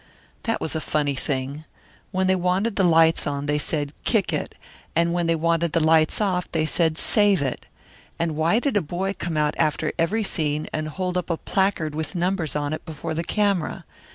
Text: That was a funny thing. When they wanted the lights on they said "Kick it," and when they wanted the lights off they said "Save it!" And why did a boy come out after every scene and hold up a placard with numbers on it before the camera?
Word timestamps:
That 0.45 0.59
was 0.59 0.73
a 0.75 0.81
funny 0.81 1.13
thing. 1.13 1.63
When 2.09 2.25
they 2.25 2.35
wanted 2.35 2.75
the 2.75 2.83
lights 2.83 3.27
on 3.27 3.45
they 3.45 3.59
said 3.59 3.93
"Kick 4.03 4.33
it," 4.33 4.55
and 4.95 5.13
when 5.13 5.27
they 5.27 5.35
wanted 5.35 5.73
the 5.73 5.79
lights 5.79 6.19
off 6.19 6.51
they 6.51 6.65
said 6.65 6.97
"Save 6.97 7.39
it!" 7.39 7.67
And 8.17 8.35
why 8.35 8.57
did 8.57 8.75
a 8.75 8.81
boy 8.81 9.13
come 9.13 9.37
out 9.37 9.53
after 9.59 9.93
every 9.99 10.23
scene 10.23 10.65
and 10.73 10.87
hold 10.89 11.19
up 11.19 11.29
a 11.29 11.37
placard 11.37 11.93
with 11.93 12.15
numbers 12.15 12.55
on 12.55 12.73
it 12.73 12.83
before 12.83 13.13
the 13.13 13.23
camera? 13.23 13.85